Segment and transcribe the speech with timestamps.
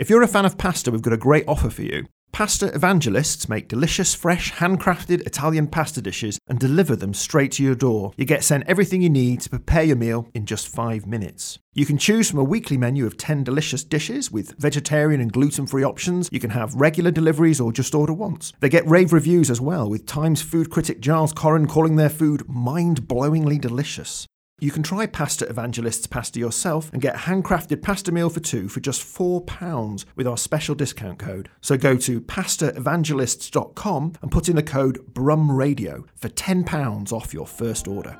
[0.00, 2.06] If you're a fan of pasta, we've got a great offer for you.
[2.32, 7.74] Pasta evangelists make delicious, fresh, handcrafted Italian pasta dishes and deliver them straight to your
[7.74, 8.12] door.
[8.16, 11.58] You get sent everything you need to prepare your meal in just five minutes.
[11.74, 15.66] You can choose from a weekly menu of 10 delicious dishes with vegetarian and gluten
[15.66, 16.30] free options.
[16.32, 18.54] You can have regular deliveries or just order once.
[18.60, 22.48] They get rave reviews as well, with Times food critic Giles Coren calling their food
[22.48, 24.26] mind blowingly delicious.
[24.60, 28.80] You can try Pasta Evangelist's pasta yourself and get handcrafted pasta meal for two for
[28.80, 31.48] just £4 with our special discount code.
[31.62, 37.88] So go to pastaevangelists.com and put in the code BRUMRADIO for £10 off your first
[37.88, 38.18] order.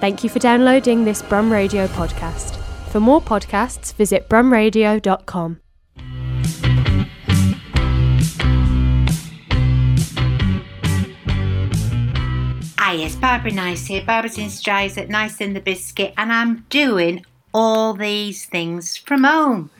[0.00, 2.56] Thank you for downloading this Brum Radio podcast.
[2.90, 5.65] For more podcasts, visit brumradio.com.
[12.86, 14.04] Hi, it's Barbara Nice here.
[14.06, 19.24] Barbara's in Strides at Nice in the Biscuit, and I'm doing all these things from
[19.24, 19.70] home.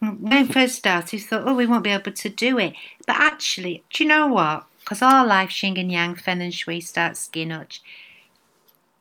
[0.00, 2.74] When first started, we thought, oh, we won't be able to do it.
[3.06, 4.64] But actually, do you know what?
[4.80, 7.82] Because our life, Xing and Yang, Fen and Shui, start skin uch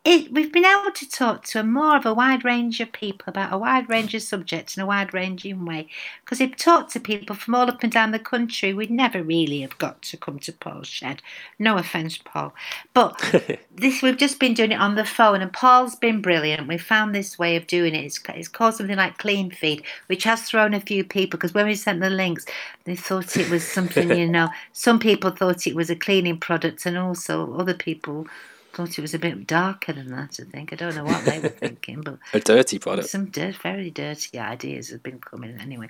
[0.06, 3.26] it, we've been able to talk to a more of a wide range of people
[3.26, 5.88] about a wide range of subjects in a wide ranging way.
[6.24, 9.62] Because if talked to people from all up and down the country, we'd never really
[9.62, 11.24] have got to come to Paul's shed.
[11.58, 12.54] No offence, Paul.
[12.94, 13.20] But
[13.76, 16.68] this we've just been doing it on the phone, and Paul's been brilliant.
[16.68, 18.06] We found this way of doing it.
[18.06, 21.66] It's, it's called something like Clean Feed, which has thrown a few people because when
[21.66, 22.46] we sent the links,
[22.84, 26.86] they thought it was something, you know, some people thought it was a cleaning product,
[26.86, 28.28] and also other people
[28.76, 30.38] thought it was a bit darker than that.
[30.40, 33.10] I think I don't know what they were thinking, but a dirty product.
[33.10, 35.88] Some dirt, very dirty ideas have been coming anyway.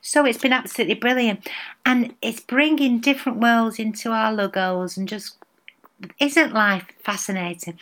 [0.00, 1.48] So it's been absolutely brilliant,
[1.84, 5.36] and it's bringing different worlds into our logos and just
[6.18, 7.78] isn't life fascinating?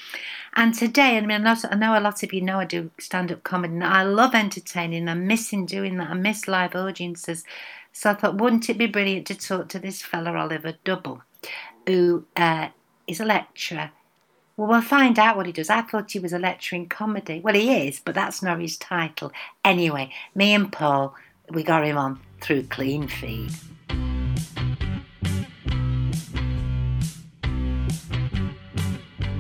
[0.55, 3.45] And today, I mean, I know a lot of you know I do stand up
[3.45, 5.09] comedy, and I love entertaining.
[5.09, 6.11] I'm missing doing that.
[6.11, 7.45] I miss live audiences.
[7.93, 11.23] So I thought, wouldn't it be brilliant to talk to this fella, Oliver Double,
[11.87, 12.69] who uh,
[13.07, 13.91] is a lecturer
[14.59, 15.71] well, we'll find out what he does.
[15.71, 17.39] I thought he was a lecturer in comedy.
[17.39, 19.31] Well, he is, but that's not his title.
[19.65, 21.15] Anyway, me and Paul,
[21.51, 23.53] we got him on through Clean Feed.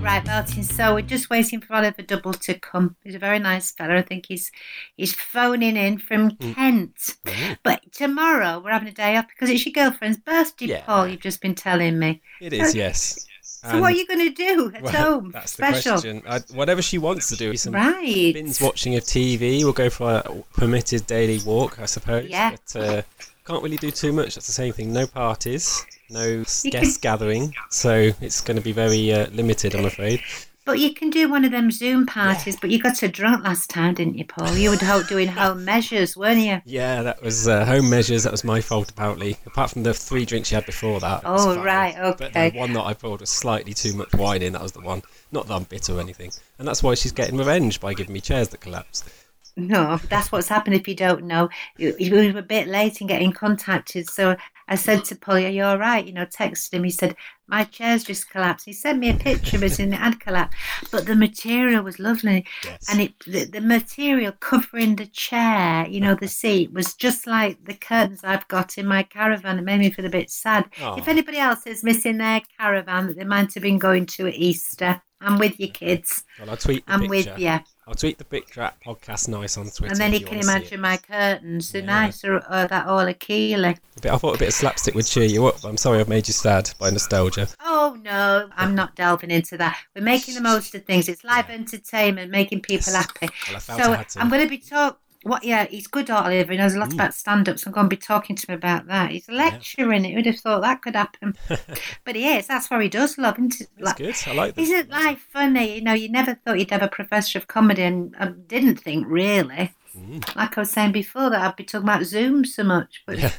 [0.00, 0.62] Right, Martin.
[0.62, 2.94] So we're just waiting for Oliver Double to come.
[3.02, 3.96] He's a very nice fellow.
[3.96, 4.52] I think he's
[4.96, 6.54] he's phoning in from mm.
[6.54, 6.94] Kent.
[7.26, 7.54] Mm-hmm.
[7.64, 10.84] But tomorrow we're having a day off because it's your girlfriend's birthday, yeah.
[10.84, 11.08] Paul.
[11.08, 12.22] You've just been telling me.
[12.40, 13.26] It is, yes.
[13.68, 15.30] So and what are you going to do at well, home?
[15.30, 15.96] That's Special?
[15.96, 16.22] the question.
[16.26, 17.56] I, whatever she wants to do.
[17.56, 18.32] Some right.
[18.32, 19.62] Binge watching of TV.
[19.62, 22.28] We'll go for a permitted daily walk, I suppose.
[22.28, 22.56] Yeah.
[22.72, 23.02] But uh,
[23.44, 24.34] can't really do too much.
[24.34, 24.92] That's the same thing.
[24.92, 27.54] No parties, no guest gathering.
[27.70, 30.20] So it's going to be very uh, limited, I'm afraid.
[30.68, 32.56] But you can do one of them Zoom parties.
[32.56, 32.58] Yeah.
[32.60, 34.54] But you got so drunk last time, didn't you, Paul?
[34.54, 36.60] You were doing home measures, weren't you?
[36.66, 38.24] Yeah, that was uh, home measures.
[38.24, 39.38] That was my fault, apparently.
[39.46, 41.22] Apart from the three drinks you had before that.
[41.24, 42.28] Oh, right, okay.
[42.34, 44.52] But the one that I poured was slightly too much wine in.
[44.52, 45.00] That was the one.
[45.32, 46.32] Not that I'm bitter or anything.
[46.58, 49.08] And that's why she's getting revenge by giving me chairs that collapsed.
[49.56, 51.48] No, that's what's happened if you don't know.
[51.78, 54.10] You, you were a bit late in getting contacted.
[54.10, 54.36] So
[54.68, 56.06] I said to Paul, Are you all right?
[56.06, 56.84] You know, texted him.
[56.84, 58.66] He said, My chair's just collapsed.
[58.66, 60.56] He sent me a picture of it and it had collapsed.
[60.90, 62.46] But the material was lovely.
[62.64, 62.86] Yes.
[62.90, 67.64] And it the, the material covering the chair, you know, the seat, was just like
[67.64, 69.58] the curtains I've got in my caravan.
[69.58, 70.66] It made me feel a bit sad.
[70.78, 74.34] If anybody else is missing their caravan that they might have been going to at
[74.34, 76.24] Easter, I'm with you, kids.
[76.38, 77.10] Well, I'll tweet I'm picture.
[77.10, 77.58] with you.
[77.88, 79.86] I'll tweet the picture at podcast nice on Twitter.
[79.86, 81.86] And then you can imagine my curtains, the yeah.
[81.86, 83.78] nicer uh, that all Akila.
[84.04, 85.64] I thought a bit of slapstick would cheer you up.
[85.64, 87.48] I'm sorry I've made you sad by nostalgia.
[87.64, 89.78] Oh no, I'm not delving into that.
[89.96, 91.08] We're making the most of things.
[91.08, 93.06] It's live entertainment, making people yes.
[93.06, 93.30] happy.
[93.50, 94.98] Well, so I'm going to be talking
[95.28, 95.44] what?
[95.44, 96.52] Yeah, he's good, Oliver.
[96.52, 96.94] He knows a lot mm.
[96.94, 99.10] about stand-up, so I'm going to be talking to him about that.
[99.10, 100.04] He's lecturing.
[100.04, 100.10] yeah.
[100.10, 100.14] it.
[100.14, 101.36] Who'd have thought that could happen?
[102.04, 102.46] but he is.
[102.46, 103.38] That's what he does love.
[103.38, 103.68] Isn't it?
[103.78, 104.16] Like, good.
[104.26, 104.60] I like that.
[104.60, 105.76] Isn't life funny?
[105.76, 109.06] You know, you never thought you'd have a professor of comedy, and I didn't think
[109.08, 109.72] really.
[109.96, 110.36] Mm.
[110.36, 113.18] Like I was saying before, that I'd be talking about Zoom so much, but.
[113.18, 113.32] Yeah.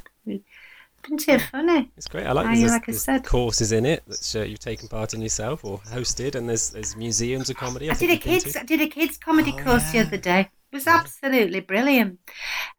[1.06, 1.92] Isn't it funny?
[1.98, 2.26] It's great.
[2.26, 5.22] I like there's, like there's, there's courses in it that uh, you've taken part in
[5.22, 7.90] yourself or hosted, and there's there's museums of comedy.
[7.90, 10.04] I, I did a kids I did a kids comedy oh, course yeah.
[10.04, 10.50] the other day.
[10.72, 12.20] It was absolutely brilliant.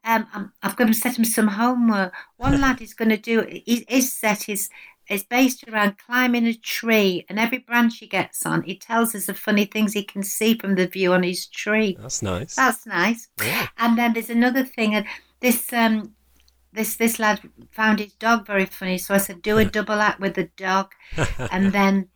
[0.04, 2.12] Um, I'm, I've got to set him some homework.
[2.36, 4.70] One lad is going to do his set is
[5.08, 9.26] is based around climbing a tree, and every branch he gets on, he tells us
[9.26, 11.96] the funny things he can see from the view on his tree.
[12.00, 12.54] That's nice.
[12.54, 13.28] That's nice.
[13.42, 13.66] Yeah.
[13.76, 15.06] And then there's another thing, and
[15.40, 16.14] this um
[16.72, 17.40] this this lad
[17.72, 20.92] found his dog very funny, so I said, do a double act with the dog,
[21.50, 22.08] and then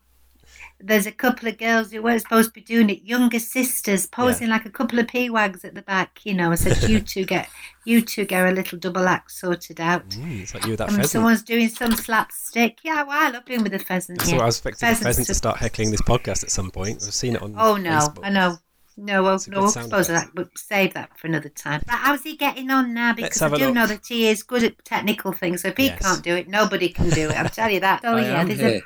[0.86, 4.48] there's a couple of girls who weren't supposed to be doing it, younger sisters posing
[4.50, 6.20] like a couple of p-wags at the back.
[6.24, 7.48] You know, I said, "You two get,
[7.86, 10.88] you two get a little double act sorted out." Mm, it's like you with that
[10.88, 11.10] And pheasant.
[11.12, 12.78] someone's doing some slapstick.
[12.84, 14.18] Yeah, well, I love doing with the pheasant.
[14.18, 14.36] That's yeah.
[14.36, 17.02] what I was expecting the Pheasants pheasant to start heckling this podcast at some point.
[17.06, 18.20] I've seen it on Oh no, Facebook.
[18.22, 18.58] I know.
[18.96, 20.26] No, well, a no, we'll sound suppose effect.
[20.26, 21.82] that, but save that for another time.
[21.84, 23.12] But how's he getting on now?
[23.12, 23.74] Because I do look.
[23.74, 25.62] know that he is good at technical things.
[25.62, 26.00] So if he Yes.
[26.00, 27.36] can't do it, nobody can do it.
[27.36, 28.02] I'll tell you that.
[28.04, 28.68] Oh I yeah, there's here.
[28.78, 28.82] a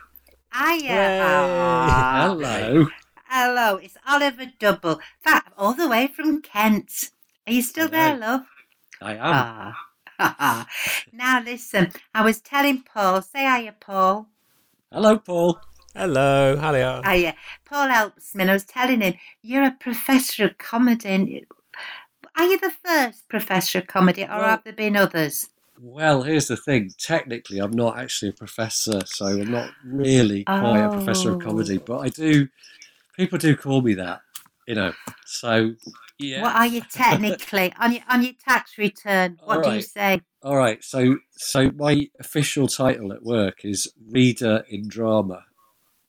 [0.52, 0.92] hiya.
[0.92, 1.20] Hooray.
[1.20, 2.28] Aw.
[2.28, 2.86] Hello.
[3.28, 5.00] Hello, it's Oliver Double.
[5.24, 7.10] That all the way from Kent.
[7.46, 8.46] Are you still there, love?
[9.00, 9.74] I am.
[10.20, 10.66] Ah.
[11.12, 14.28] now listen, I was telling Paul, say hiya, Paul.
[14.90, 15.60] Hello, Paul.
[15.94, 17.02] Hello, hello.
[17.04, 17.34] Hiya.
[17.64, 21.46] Paul helps me, and I was telling him, you're a professor of comedy.
[22.36, 25.50] Are you the first professor of comedy, or Well- have there been others?
[25.80, 26.90] Well, here's the thing.
[26.98, 31.40] Technically, I'm not actually a professor, so I'm not really quite a professor of Oh.
[31.40, 32.48] comedy, but I do.
[33.16, 34.20] People do call me that,
[34.66, 34.92] you know.
[35.26, 35.74] So,
[36.18, 36.42] yeah.
[36.42, 39.38] What are you technically on your on your tax return?
[39.44, 40.20] What do you say?
[40.42, 40.82] All right.
[40.82, 45.44] So, so my official title at work is reader in drama.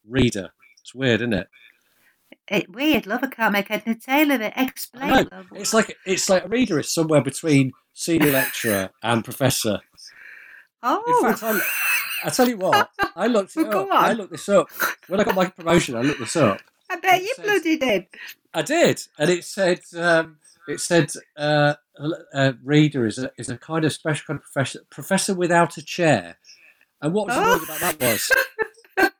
[0.07, 0.51] Reader.
[0.81, 1.47] It's weird, isn't it?
[2.47, 3.23] It, weird, love.
[3.23, 4.53] I can't make head nor tail of it.
[4.55, 5.27] Explain.
[5.53, 9.73] It's like it's like a reader is somewhere between senior lecturer and professor.
[9.73, 9.79] In
[10.83, 11.59] Oh, fact, I,
[12.23, 13.91] I tell you what, I looked it Go up.
[13.91, 14.69] I looked this up
[15.07, 15.95] when I got my promotion.
[15.95, 16.61] I looked this up.
[16.89, 18.05] I bet you says- bloody did.
[18.53, 20.37] I did, and it said um,
[20.67, 21.75] it said uh,
[22.33, 25.83] uh, reader is a is a kind of special kind of professor professor without a
[25.83, 26.37] chair.
[27.01, 27.41] And what was Oh.
[27.43, 28.31] annoying about that was.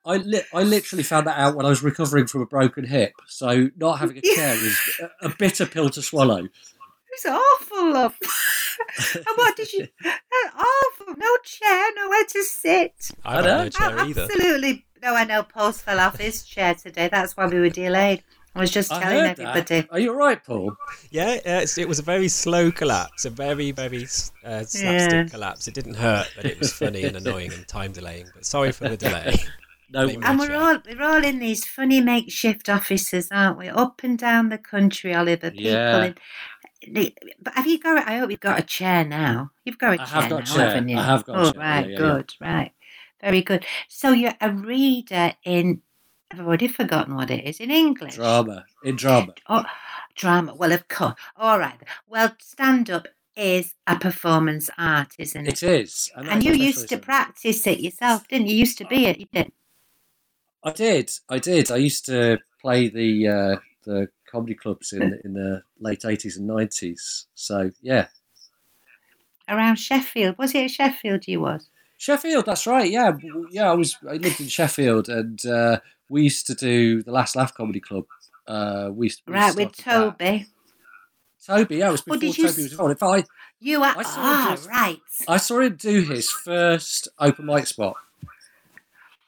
[0.05, 3.13] I, li- I literally found that out when I was recovering from a broken hip.
[3.27, 4.77] So not having a chair was
[5.21, 6.47] a, a bitter pill to swallow.
[7.11, 8.15] It's awful, love.
[9.15, 9.87] and what did you?
[10.03, 11.13] That's awful.
[11.17, 13.11] No chair, nowhere to sit.
[13.23, 13.57] I I don't know.
[13.57, 14.21] know a chair either.
[14.23, 14.85] absolutely.
[15.01, 15.43] No, I know.
[15.43, 17.07] Paul's fell off his chair today.
[17.11, 18.23] That's why we were delayed.
[18.55, 19.81] I was just telling everybody.
[19.81, 19.87] that.
[19.91, 20.75] Are you all right, Paul?
[21.11, 24.03] Yeah, yeah it's, it was a very slow collapse, a very, very
[24.43, 25.23] uh, slapstick Yeah.
[25.29, 25.67] collapse.
[25.67, 28.25] It didn't hurt, but it was funny and annoying and time delaying.
[28.33, 29.35] But sorry for the delay.
[29.91, 30.07] No.
[30.09, 33.69] And we're all we're all in these funny makeshift offices, aren't we?
[33.69, 35.51] Up and down the country, Oliver.
[35.51, 36.03] People Yeah.
[36.05, 36.15] in.
[37.41, 38.07] But have you got?
[38.07, 39.51] I hope you've got a chair now.
[39.65, 40.69] You've got a I chair have got a now, chair.
[40.69, 40.97] haven't you?
[40.97, 41.61] I have got a oh, chair.
[41.61, 41.97] right, Yeah, yeah, yeah.
[41.97, 42.71] good, right,
[43.21, 43.65] very good.
[43.87, 45.81] So you're a reader in.
[46.31, 48.15] I've already forgotten what it is in English.
[48.15, 48.65] Drama.
[48.83, 49.33] In drama.
[49.47, 49.65] Oh,
[50.15, 50.53] drama.
[50.53, 51.15] Well, of course.
[51.35, 51.79] All right.
[52.07, 55.63] Well, stand up is a performance art, isn't it?
[55.63, 56.11] It is.
[56.15, 58.53] And, and you used to practice it yourself, didn't you?
[58.53, 59.19] You used to be it.
[59.19, 59.51] You did.
[60.63, 61.11] I did.
[61.29, 61.71] I did.
[61.71, 63.55] I used to play the uh,
[63.85, 67.27] the comedy clubs in in the late eighties and nineties.
[67.35, 68.07] So yeah,
[69.47, 70.37] Around Sheffield.
[70.37, 71.69] Was it at Sheffield you was?
[71.97, 72.45] Sheffield.
[72.45, 72.89] That's right.
[72.89, 73.13] Yeah,
[73.51, 73.69] yeah.
[73.71, 73.97] I was.
[74.07, 75.79] I lived in Sheffield, and uh,
[76.09, 78.05] we used to do the Last Laugh Comedy Club.
[78.47, 80.19] Uh, we used, we Right, with started that.
[80.19, 80.47] Toby.
[81.45, 82.91] Toby, yeah, it was before you Toby was involved.
[82.91, 83.29] In fact,
[83.59, 83.95] You are.
[83.97, 84.99] I saw Ah, right.
[85.27, 87.95] I, I saw him do his first open mic spot.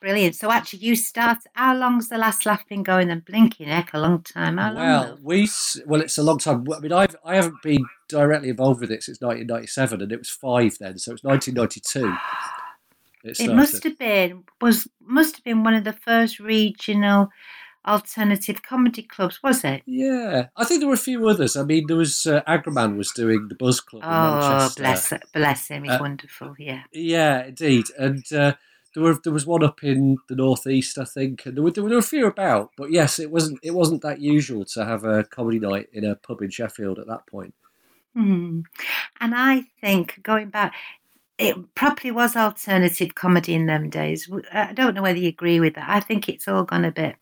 [0.01, 0.35] Brilliant.
[0.35, 1.37] So actually, you start.
[1.53, 3.07] How long's the last laugh been going?
[3.07, 4.57] Then blinking heck, a long time.
[4.57, 4.73] How?
[4.73, 5.23] Well, love?
[5.23, 5.47] we
[5.85, 6.65] well, it's a long time.
[6.75, 10.29] I mean, I've I haven't been directly involved with it since 1997, and it was
[10.29, 12.13] five then, so it's 1992.
[13.23, 17.29] It, it must have been was must have been one of the first regional
[17.85, 19.83] alternative comedy clubs, was it?
[19.85, 21.55] Yeah, I think there were a few others.
[21.55, 25.67] I mean, there was uh, Agraman was doing the Buzz Club in Oh, bless bless
[25.67, 25.83] him.
[25.83, 26.55] He's Uh, wonderful.
[26.57, 26.81] Yeah.
[26.91, 28.53] Yeah, indeed, and uh,
[28.93, 31.83] there were there was one up in the northeast, I think, and there were, there
[31.83, 32.71] were a few about.
[32.77, 36.15] But yes, it wasn't it wasn't that usual to have a comedy night in a
[36.15, 37.53] pub in Sheffield at that point.
[38.15, 38.61] Hmm.
[39.21, 40.73] And I think going back,
[41.37, 44.29] it probably was alternative comedy in them days.
[44.53, 45.89] I don't know whether you agree with that.
[45.89, 47.15] I think it's all gone a bit.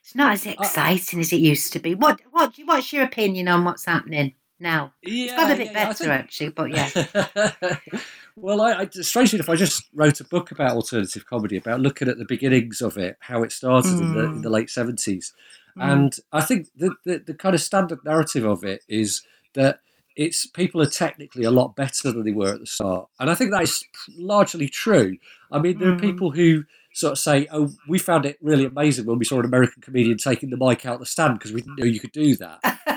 [0.00, 1.94] It's not as exciting as it used to be.
[1.94, 4.92] What what what's your opinion on what's happening now?
[5.02, 7.68] Yeah, It's got a bit yeah, better think- actually, but yeah.
[8.36, 12.08] well, I, I strangely enough, I just wrote a book about alternative comedy, about looking
[12.08, 15.32] at the beginnings of it, how it started in the in the late seventies,
[15.76, 15.92] Mm.
[15.94, 19.80] and I think the, the the kind of standard narrative of it is that
[20.16, 23.34] it's people are technically a lot better than they were at the start, and I
[23.34, 23.84] think that is
[24.16, 25.18] largely true.
[25.52, 26.00] I mean, there are Mm.
[26.00, 26.64] people who
[26.94, 30.16] sort of say, "Oh, we found it really amazing when we saw an American comedian
[30.16, 32.60] taking the mic out the stand because we didn't know you could do that."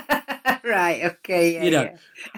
[0.64, 1.04] right.
[1.04, 1.54] Okay.
[1.54, 1.64] Yeah.
[1.64, 1.96] You know,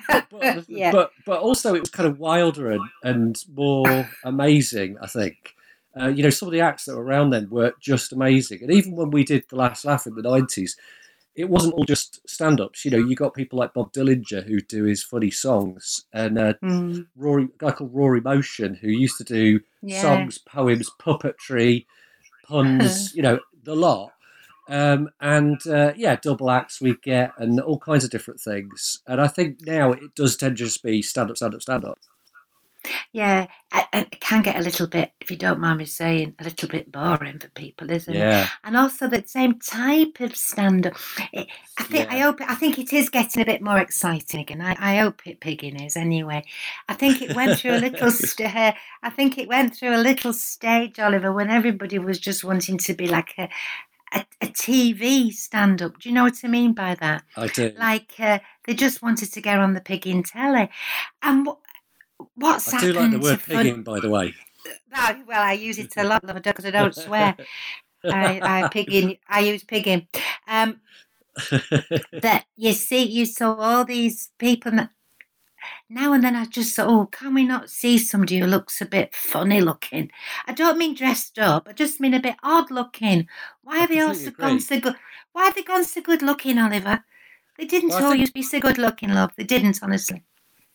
[0.09, 0.23] yeah.
[0.31, 0.93] but, Yeah.
[0.93, 4.97] but but also it was kind of wilder and, and more amazing.
[5.01, 5.55] I think
[6.01, 8.61] uh, you know some of the acts that were around then were just amazing.
[8.63, 10.77] And even when we did the last laugh in the nineties,
[11.35, 12.85] it wasn't all just stand-ups.
[12.85, 16.55] You know, you got people like Bob Dillinger who do his funny songs, and uh,
[16.63, 20.03] Mm, Rory, a guy called Rory Motion who used to do yeah.
[20.03, 21.87] songs, poems, puppetry,
[22.47, 23.13] puns.
[23.15, 24.13] you know, the lot.
[24.73, 29.01] Um, and uh, yeah, double acts we get, and all kinds of different things.
[29.07, 31.85] And I think now it does tend to just be stand up, stand up, stand
[31.85, 31.99] up.
[33.13, 33.47] Yeah,
[33.93, 36.91] it can get a little bit, if you don't mind me saying, a little bit
[36.91, 38.19] boring for people, isn't it?
[38.19, 40.95] Yeah, And also the same type of stand-up.
[41.33, 41.49] It,
[41.79, 44.61] I think I hope I think it is getting a bit more exciting again.
[44.63, 46.45] I, I hope it pigging is anyway.
[46.89, 50.33] I think it went through a little st- I think it went through a little
[50.33, 53.49] stage, Oliver, when everybody was just wanting to be like a
[54.15, 55.99] a, a TV stand-up.
[55.99, 57.25] Do you know what I mean by that?
[57.37, 57.73] I do.
[57.79, 60.69] Like uh, they just wanted to get on the pigging telly,
[61.23, 61.59] and what
[62.35, 64.35] what's I do like the word to fun- pigging, by the way.
[65.27, 67.35] Well, I use it a lot because I don't swear.
[68.05, 69.17] I, I pigging.
[69.29, 70.07] I use pigging.
[70.47, 70.81] Um,
[72.21, 74.73] that you see, you saw all these people.
[74.73, 74.91] That,
[75.89, 78.87] now and then, I just thought, oh, can we not see somebody who looks a
[78.87, 80.11] bit funny looking?
[80.47, 81.69] I don't mean dressed up.
[81.69, 83.29] I just mean a bit odd looking.
[83.63, 84.95] Why are they all so gone so good?
[85.33, 87.05] Why have they gone so good looking, Oliver?
[87.59, 89.33] They didn't Well, all think- used to be so good looking, love.
[89.37, 90.23] They didn't, honestly.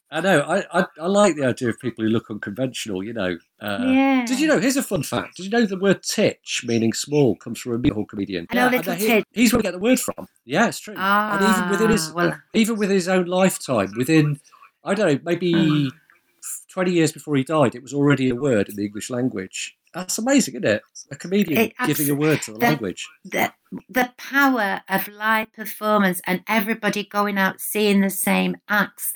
[0.09, 0.39] I know.
[0.39, 3.03] I, I, I like the idea of people who look unconventional.
[3.03, 3.37] You know.
[3.59, 4.25] Uh, yeah.
[4.25, 4.57] Did you know?
[4.57, 5.35] Here's a fun fact.
[5.35, 8.47] Did you know the word "titch," meaning small, comes from a musical comedian?
[8.49, 9.25] I know and Little he- Titch.
[9.33, 10.29] He's where we get the word from.
[10.45, 10.93] Yeah, it's true.
[10.95, 14.39] Ah, and even within his well, even with his own lifetime, within
[14.87, 15.91] I don't know, maybe Mm.
[16.73, 19.75] twenty years before he died, it was already a word in the English language.
[19.93, 20.81] That's amazing, isn't it?
[21.11, 23.07] A comedian It giving a word to the that- language.
[23.25, 23.51] the
[23.89, 29.13] the power of live performance and everybody going out seeing the same acts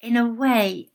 [0.00, 0.88] in a way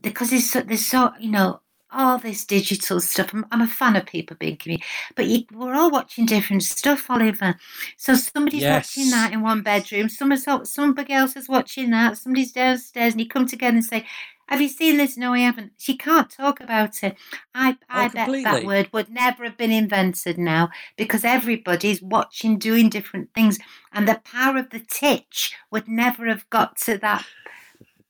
[0.00, 1.60] because it's so, there's so you know
[1.92, 4.84] all this digital stuff I'm, I'm a fan of people being community
[5.14, 7.56] but you, we're all watching different stuff Oliver
[7.96, 13.14] so somebody's watching that in one bedroom somebody's, somebody else is watching that somebody's downstairs
[13.14, 14.04] and you come together and say
[14.48, 15.16] have you seen this?
[15.16, 15.72] No, I haven't.
[15.78, 17.16] She can't talk about it.
[17.54, 22.02] I, oh, I bet that Oh, word would never have been invented now because everybody's
[22.02, 23.58] watching, doing different things,
[23.92, 27.24] and the power of the titch would never have got to that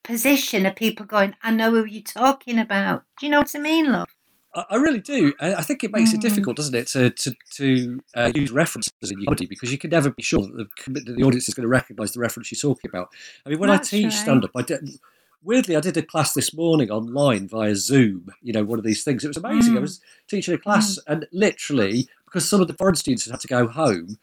[0.02, 3.58] position of people going, "I know who you're talking about." Do you know what I
[3.58, 4.08] mean, love?
[4.54, 5.32] I, I really do.
[5.40, 6.22] I, I think it makes it Mm.
[6.22, 9.90] difficult, doesn't it, to to, to uh, use references in your comedy because you can
[9.90, 12.72] never be sure that the, that the audience is going to recognise the reference you're
[12.72, 13.08] talking about.
[13.46, 14.12] I mean, when That's I teach right.
[14.12, 14.90] stand up, I did.
[15.44, 18.30] Weirdly, I did a class this morning online via Zoom.
[18.42, 19.24] You know, one of these things.
[19.24, 19.74] It was amazing.
[19.74, 19.82] I Mm.
[19.82, 23.66] was teaching a class, and literally, because some of the foreign students had to go
[23.66, 24.18] home,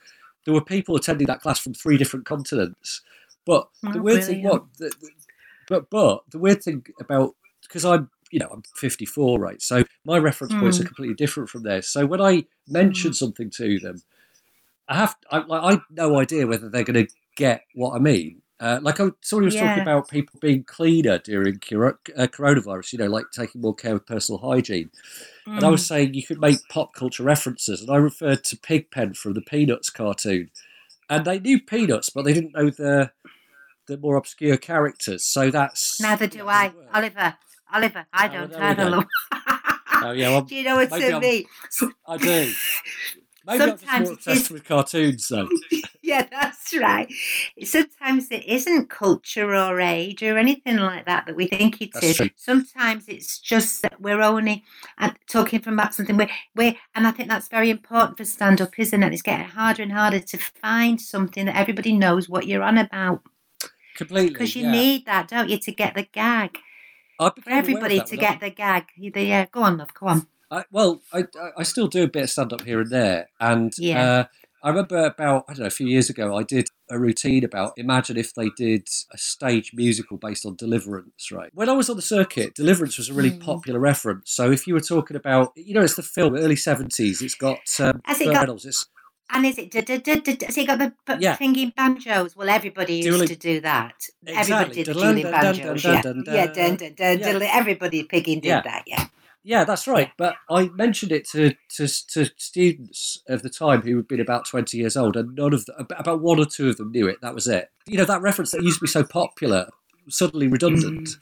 [0.45, 3.01] there were people attending that class from three different continents.
[3.45, 4.63] But the Oh, weird thing, brilliant.
[4.63, 5.09] what, the, the-
[5.69, 9.61] but but the weird thing about because I'm you know I'm 54, right?
[9.61, 10.88] So my reference points are Mm.
[10.88, 11.88] completely different from theirs.
[11.88, 14.01] So when I mention something to them,
[14.88, 18.41] I have I like I no idea whether they're going to get what I mean.
[18.59, 22.99] Uh, like I, somebody was talking about people being cleaner during coro- uh, coronavirus, you
[22.99, 24.89] know, like taking more care of personal hygiene.
[25.55, 25.88] And I was Mm.
[25.88, 29.89] saying you could make pop culture references, and I referred to Pigpen from the Peanuts
[29.89, 30.51] cartoon,
[31.09, 33.11] and they knew Peanuts, but they didn't know the
[33.89, 35.25] the more obscure characters.
[35.25, 36.72] So that's Neither do I.
[36.93, 37.36] Oliver.
[37.74, 39.05] Oliver, I Oh, don't we either,
[40.01, 41.46] Oh, yeah, well, do you know what maybe I I'm- mean?
[42.08, 42.51] I do.
[43.46, 45.50] Maybe I'm just Sometimes more obsessed with cartoons, though.
[46.01, 47.08] Yeah, that's right.
[47.63, 52.05] Sometimes it isn't culture or age or anything like that that we think it That's
[52.08, 52.17] is.
[52.17, 52.29] true.
[52.36, 54.63] Sometimes it's just that we're only
[54.98, 58.60] uh, talking from about something we're, we're, and I think that's very important for stand
[58.60, 59.13] up, isn't it?
[59.13, 63.22] It's getting harder and harder to find something that everybody knows what you're on about
[63.96, 64.29] Completely.
[64.29, 64.72] because you yeah.
[64.72, 66.58] need that, don't you, to get the gag.
[67.17, 68.86] For became aware of everybody to when I- get the gag.
[68.98, 70.27] The- Yeah, go on, love, go on.
[70.51, 71.25] I, well, I,
[71.58, 73.29] I- still do a bit of stand up here and there.
[73.39, 74.01] And Yeah.
[74.12, 74.24] uh,
[74.62, 77.74] I remember about, I don't know, a few years ago, I did a routine about
[77.77, 81.50] imagine if they did a stage musical based on Deliverance, right?
[81.53, 83.41] When I was on the circuit, Deliverance was a really Mm.
[83.41, 84.31] popular reference.
[84.31, 87.60] So if you were talking about, you know, it's the film, early 70s, it's got
[87.79, 88.65] um, it got- Reynolds.
[88.65, 88.86] It's,
[89.31, 91.38] And is it, da, da, da, da, has he got the b- Yeah.
[91.38, 92.36] singing banjos?
[92.36, 93.93] Well, everybody used Dueling- to do that.
[94.25, 94.33] Exactly.
[94.55, 96.01] Everybody did the Dun, dueling dun, dun, banjos, dun, yeah.
[96.01, 96.75] dun, dun, yeah, dun.
[96.77, 97.50] dun, dun, Yeah.
[97.53, 98.62] everybody pigging did Yeah.
[98.62, 99.05] that, yeah.
[99.43, 100.12] Yeah, that's right.
[100.17, 104.45] But I mentioned it to, to, to students of the time who had been about
[104.45, 107.17] 20 years old, and none of them, about one or two of them knew it.
[107.21, 107.69] That was it.
[107.88, 109.67] You know, that reference that used to be so popular,
[110.09, 111.07] suddenly redundant.
[111.07, 111.15] Mm.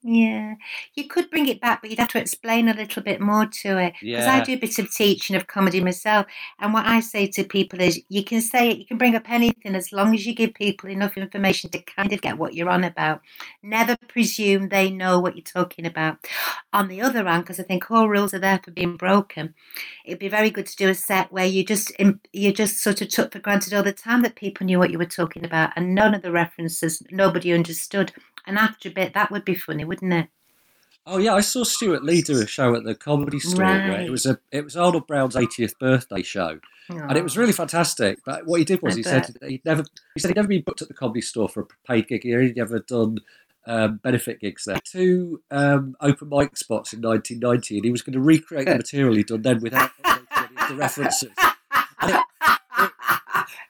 [0.00, 0.54] Yeah,
[0.94, 3.78] you could bring it back, but you'd have to explain a little bit more to
[3.78, 3.94] it.
[4.12, 6.26] Because I do a bit of teaching of comedy myself,
[6.60, 9.28] and what I say to people is, you can say it, you can bring up
[9.28, 12.70] anything as long as you give people enough information to kind of get what you're
[12.70, 13.22] on about.
[13.60, 16.18] Never presume they know what you're talking about.
[16.72, 19.52] On the other hand, because I think all rules are there for being broken,
[20.06, 21.92] it'd be very good to do a set where you just
[22.32, 24.98] you just sort of took for granted all the time that people knew what you
[24.98, 28.12] were talking about, and none of the references nobody understood.
[28.48, 30.26] And after a bit, that would be funny, wouldn't it?
[31.06, 33.64] Oh yeah, I saw Stewart Lee do a show at the Comedy Store.
[33.64, 34.00] Where Right.
[34.06, 36.58] it was a it was Arnold Brown's 80th birthday show,
[36.90, 38.18] and it was really fantastic.
[38.26, 39.26] But what he did was I he bet.
[39.26, 41.66] said he'd never he said he'd never been booked at the Comedy Store for a
[41.86, 42.24] paid gig.
[42.24, 43.18] He'd only ever done
[43.66, 44.80] um, benefit gigs there.
[44.84, 49.14] Two um, open mic spots in 1990, and he was going to recreate the material
[49.14, 51.30] he'd done then without updating any of the references.
[52.00, 52.14] And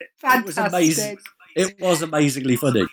[0.00, 0.08] it,
[0.40, 1.18] it was amazing.
[1.56, 2.87] It was amazingly funny.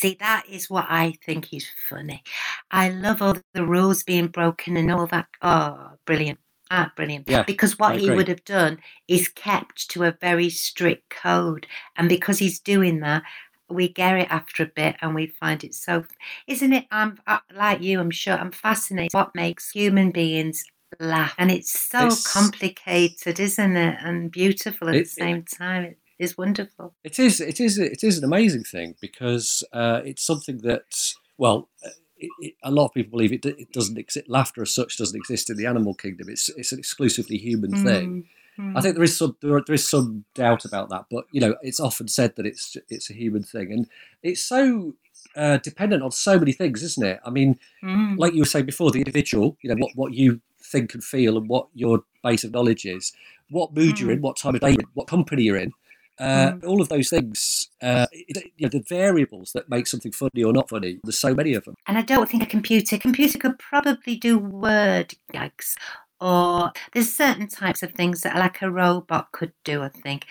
[0.00, 2.22] See, that is what I think is funny.
[2.70, 5.26] I love all the rules being broken and all that.
[5.42, 6.38] Oh, brilliant.
[6.70, 7.28] Ah, brilliant.
[7.28, 8.78] Yeah, because what he would have done
[9.08, 11.66] is kept to a very strict code.
[11.96, 13.24] And because he's doing that,
[13.68, 16.04] we get it after a bit and we find it so,
[16.46, 16.84] isn't it?
[16.92, 17.18] I'm
[17.52, 20.62] like you, I'm sure I'm fascinated what makes human beings
[21.00, 21.34] laugh.
[21.38, 23.98] And it's so It's- complicated, isn't it?
[24.00, 25.96] And beautiful at It- the same time.
[26.18, 26.94] Is wonderful.
[27.04, 27.40] It is.
[27.40, 27.78] It is.
[27.78, 32.72] It is an amazing thing because uh, it's something that, well, uh, it, it, a
[32.72, 34.28] lot of people believe it, it doesn't exist.
[34.28, 36.28] Laughter as such doesn't exist in the animal kingdom.
[36.28, 38.28] It's it's an exclusively human thing.
[38.58, 41.40] Mm, I think there is some there, there is some doubt about that, but you
[41.40, 43.86] know, it's often said that it's it's a human thing, and
[44.22, 44.94] it's so
[45.36, 47.20] uh, dependent on so many things, isn't it?
[47.24, 48.18] I mean, mm.
[48.18, 51.38] like you were saying before, the individual, you know, what, what you think and feel
[51.38, 53.12] and what your base of knowledge is,
[53.50, 55.72] what mood you're in, what time of day, you're in, what company you're in,
[56.20, 60.42] uh, all of those things, uh, it- you know, the variables that make something funny
[60.42, 61.74] or not funny, there's so many of them.
[61.86, 65.76] And I don't think a computer computer could probably do word gags
[66.20, 70.26] or there's certain types of things that like a robot could do, I think.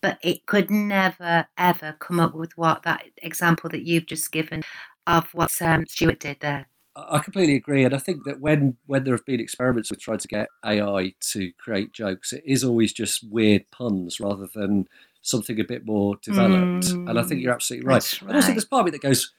[0.00, 4.62] But it could never ever come up with what that example that you've just given
[5.06, 6.66] of what um, Stewart did there.
[6.94, 10.00] I I completely agree, and I think that when when there have been experiments with
[10.00, 14.86] trying to get AI to create jokes, it is always just weird puns rather than
[15.26, 16.88] something a bit more developed.
[16.90, 17.44] and I think mm.
[17.44, 17.94] you're absolutely right.
[17.94, 18.54] that's And also, right.
[18.54, 19.32] there's part of me that goes.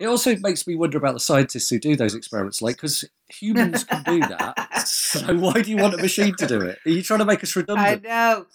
[0.00, 3.84] It also makes me wonder about the scientists who do those experiments, like because humans
[3.84, 4.68] can do that.
[4.86, 6.78] So why do you want a machine to do it?
[6.86, 8.02] Are you trying to make us I redundant?
[8.04, 8.46] know.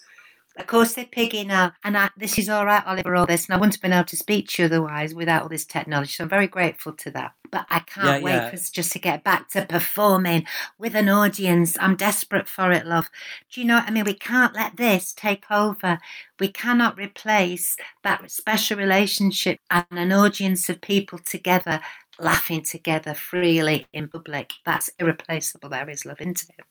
[0.58, 1.72] Of course, they're pigging out.
[1.84, 3.46] And I, this is all right, Oliver, all this.
[3.46, 6.12] And I wouldn't have been able to speak to you otherwise without all this technology.
[6.12, 7.32] So I'm very grateful to that.
[7.50, 8.50] But I can't Yeah, wait yeah.
[8.50, 10.46] for us just to get back to performing
[10.78, 11.76] with an audience.
[11.80, 13.10] I'm desperate for it, love.
[13.52, 14.04] Do you know what I mean?
[14.04, 15.98] We can't let this take over.
[16.40, 21.80] We cannot replace that special relationship and an audience of people together,
[22.18, 24.54] laughing together freely in public.
[24.64, 25.70] That's irreplaceable.
[25.70, 26.64] There is love, isn't it?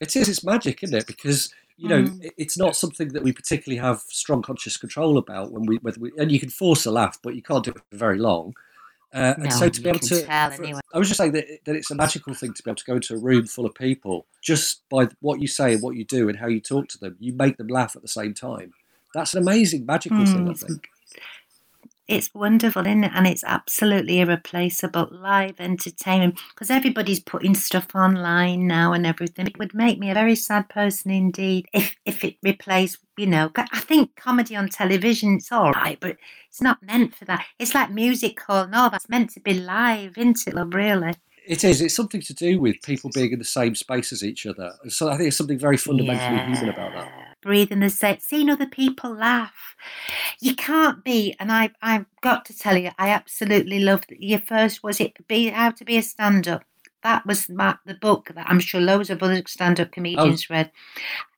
[0.00, 0.28] It is.
[0.28, 1.06] It's magic, isn't it?
[1.06, 2.30] Because you know, Mm.
[2.36, 6.10] it's not something that we particularly have strong conscious control about when we, whether we
[6.18, 8.54] and you can force a laugh, but you can't do it for very long.
[9.14, 10.80] Uh, and No, so to be able to, anyway.
[10.92, 12.96] I was just saying that, that it's a magical thing to be able to go
[12.96, 16.28] into a room full of people just by what you say and what you do
[16.28, 17.16] and how you talk to them.
[17.18, 18.74] You make them laugh at the same time.
[19.14, 20.60] That's an amazing magical thing, I Mm.
[20.66, 20.88] think.
[22.08, 23.12] It's wonderful, isn't it?
[23.14, 25.08] And it's absolutely irreplaceable.
[25.12, 29.46] Live entertainment, because everybody's putting stuff online now and everything.
[29.46, 33.50] It would make me a very sad person indeed if if it replaced, you know.
[33.56, 36.16] I think comedy on television it's all right, but
[36.48, 37.44] it's not meant for that.
[37.58, 40.74] It's like music hall No, that's meant to be live, isn't it, love?
[40.74, 41.12] Really?
[41.46, 41.80] It is.
[41.80, 44.72] It's something to do with people being in the same space as each other.
[44.88, 47.27] So I think it's something very fundamentally human about that.
[47.40, 49.76] Breathing the same, seeing other people laugh.
[50.40, 54.40] You can't be, and I, I've got to tell you, I absolutely love that your
[54.40, 56.64] first was it be how to be a stand-up.
[57.04, 59.94] That was my, the book that I'm sure loads of other stand-up oh.
[59.94, 60.72] comedians read,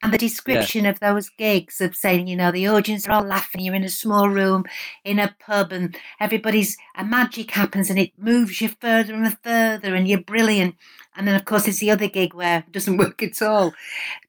[0.03, 3.61] and the description of those gigs of saying, you know, the audience are all laughing.
[3.61, 4.65] You're in a small room
[5.05, 9.95] in a pub, and everybody's a magic happens, and it moves you further and further,
[9.95, 10.77] and you're brilliant.
[11.15, 13.75] And then, of course, there's the other gig where it doesn't work at all.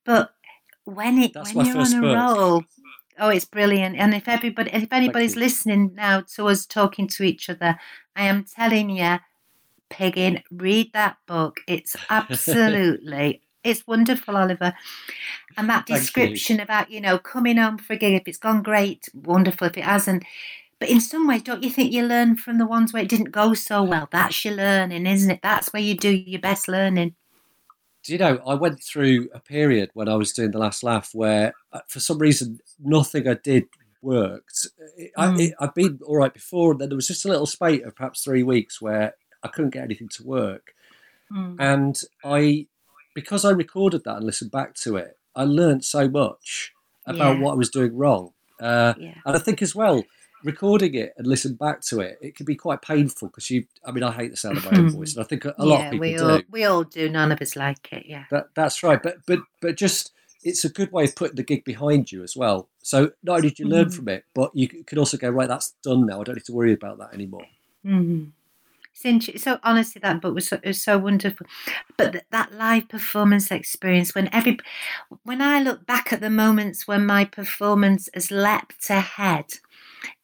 [0.03, 0.33] But
[0.85, 2.15] when it That's when you're on a book.
[2.15, 2.63] roll,
[3.19, 3.95] oh, it's brilliant.
[3.97, 7.79] And if everybody, if anybody's listening now to us talking to each other,
[8.15, 9.19] I am telling you,
[9.89, 11.59] Piggin, read that book.
[11.67, 13.41] It's absolutely.
[13.63, 14.73] It's wonderful, Oliver.
[15.57, 15.95] And that Thank you.
[15.95, 19.67] description about, you know, coming home for a gig, if it's gone great, wonderful.
[19.67, 20.23] If it hasn't,
[20.81, 23.29] but in some ways, don't you think you learn from the ones where it didn't
[23.29, 24.09] go so well?
[24.11, 25.41] That's your learning, isn't it?
[25.43, 27.13] That's where you do your best learning.
[28.03, 31.11] Do you know, I went through a period when I was doing the last laugh
[31.13, 33.65] where, uh, for some reason, nothing I did
[34.01, 34.67] worked.
[34.97, 35.39] It, Mm.
[35.39, 37.95] it, I'd been all right before, and then there was just a little spate of
[37.95, 40.73] perhaps three weeks where I couldn't get anything to work.
[41.31, 41.55] Mm.
[41.59, 42.65] And I,
[43.13, 46.73] because I recorded that and listened back to it, I learned so much
[47.05, 47.41] about Yeah.
[47.43, 48.33] what I was doing wrong.
[48.59, 49.13] Uh, Yeah.
[49.25, 50.03] and I think as well,
[50.43, 53.91] recording it and listen back to it, it can be quite painful because you, I
[53.91, 55.79] mean, I hate the sound of my own voice, and I think a, a lot
[55.79, 56.29] yeah, of people we do.
[56.29, 57.09] all we all do.
[57.09, 58.05] None of us like it.
[58.05, 58.25] Yeah.
[58.31, 59.01] That that's right.
[59.01, 60.11] But but but just
[60.43, 62.67] it's a good way of putting the gig behind you as well.
[62.81, 63.93] So not only did you learn Mhm.
[63.93, 65.47] from it, but you c- could also go right.
[65.47, 66.21] That's done now.
[66.21, 67.45] I don't need to worry about that anymore.
[67.85, 68.31] Mm.
[69.37, 71.45] so honestly, that book was so, was so wonderful.
[71.97, 74.57] But th- that live performance experience, when every,
[75.23, 79.45] when I look back at the moments when my performance has leapt ahead,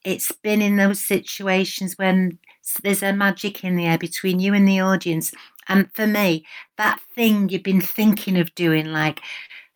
[0.07, 2.39] it's been in those situations when
[2.81, 5.33] there's a magic in the air between you and the audience.
[5.67, 6.45] And for me,
[6.77, 9.21] that thing you've been thinking of doing, like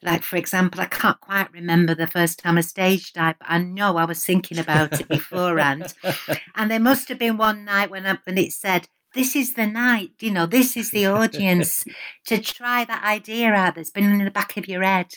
[0.04, 3.60] like, for example, I can't quite remember the first time I stage dive, but I
[3.60, 5.94] know I was thinking about it beforehand.
[6.56, 9.68] and there must have been one night when, I, when it said, this is the
[9.68, 11.86] night, you know, this is the audience
[12.28, 15.14] to try that idea out that's been in the back of your head.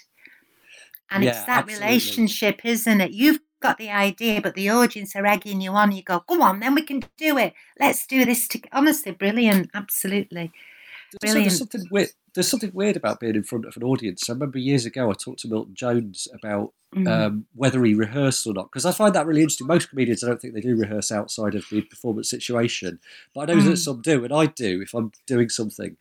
[1.11, 1.81] And Yeah, it's that absolutely.
[1.81, 3.13] relationship, isn't it?
[3.13, 5.91] You've got the idea, but the audience are egging you on.
[5.91, 7.55] You go, go on, then we can do it.
[7.81, 8.47] Let's do this.
[8.49, 8.61] To-.
[8.73, 9.71] Honestly, brilliant.
[9.75, 10.53] Absolutely.
[11.13, 11.45] So Brilliant.
[11.45, 12.09] there's something weird.
[12.35, 14.29] There's something weird about being in front of an audience.
[14.29, 17.09] I remember years ago I talked to Milton Jones about Mhm.
[17.09, 19.67] um, whether he rehearsed or not because I find that really interesting.
[19.69, 22.99] Most comedians, I don't think they do rehearse outside of the performance situation,
[23.35, 23.67] but I know Mm.
[23.67, 25.97] that some do, and I do if I'm doing something.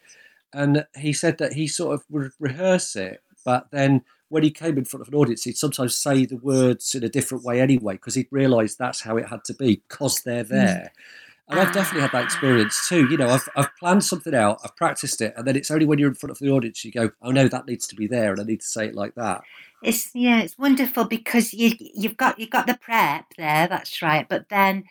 [0.51, 4.01] And he said that he sort of would rehearse it, but then
[4.33, 7.09] when he came in front of an audience, he'd sometimes say the words in a
[7.09, 10.49] different way anyway because he'd realised that's how it had to be because they're mm.
[10.49, 10.91] there.
[11.49, 12.25] And I've definitely had that ah.
[12.25, 13.07] experience too.
[13.09, 15.99] You know, I've, I've planned something out, I've practiced it, and then it's only when
[15.99, 18.31] you're in front of the audience you go, oh no, that needs to be there,
[18.31, 19.43] and I need to say it like that.
[19.83, 24.27] It's yeah, it's wonderful because you you've got you've got the prep there, that's right.
[24.27, 24.85] But then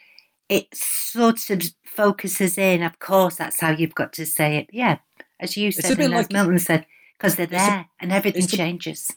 [0.48, 2.84] it sort of focuses in.
[2.84, 4.68] Of course, that's how you've got to say it.
[4.72, 4.98] Yeah,
[5.40, 6.86] as you said, and as like- Milton said,
[7.18, 9.10] because they're it's a- there and everything it's a- changes.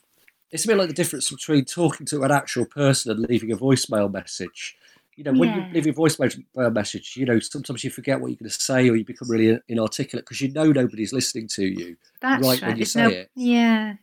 [0.52, 3.58] It's a bit like the difference between talking to an actual person and leaving a
[3.58, 4.78] voicemail message.
[5.18, 5.68] You know, when Yeah.
[5.68, 8.60] you leave a voicemail uh, message, you know, sometimes you forget what you're going to
[8.60, 11.96] say or you become really inarticulate because you know nobody's listening to you.
[12.22, 12.68] That's right right.
[12.70, 13.32] when you There's say no it.
[13.36, 13.94] yeah.